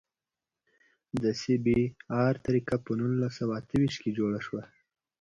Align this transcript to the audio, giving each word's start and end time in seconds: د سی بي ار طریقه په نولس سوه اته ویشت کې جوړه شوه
د 1.21 1.23
سی 1.41 1.55
بي 1.63 1.79
ار 2.25 2.35
طریقه 2.45 2.75
په 2.85 2.91
نولس 2.99 3.33
سوه 3.39 3.53
اته 3.59 3.73
ویشت 3.79 3.99
کې 4.03 4.11
جوړه 4.19 4.39
شوه 4.45 4.61